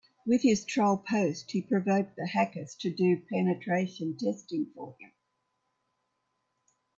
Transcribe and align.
With 0.25 0.41
his 0.41 0.65
troll 0.65 0.97
post 0.97 1.51
he 1.51 1.61
provoked 1.61 2.15
the 2.15 2.25
hackers 2.25 2.73
to 2.79 2.91
do 2.91 3.21
penetration 3.31 4.17
testing 4.17 4.71
for 4.73 4.95
him. 4.99 5.11